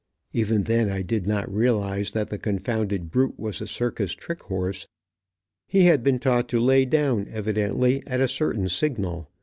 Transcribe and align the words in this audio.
Even 0.33 0.63
then 0.63 0.89
I 0.89 1.03
did 1.03 1.27
not 1.27 1.47
realize 1.53 2.09
that 2.09 2.29
the 2.31 2.39
confounded 2.39 3.11
brute 3.11 3.37
was 3.39 3.61
a 3.61 3.67
circus 3.67 4.13
trick 4.13 4.41
horse. 4.41 4.87
He 5.67 5.85
had 5.85 6.01
been 6.01 6.17
taught 6.17 6.49
to 6.49 6.59
lay 6.59 6.85
down, 6.85 7.27
evidently, 7.29 8.01
at 8.07 8.19
a 8.19 8.27
certain 8.27 8.67
signal. 8.67 9.29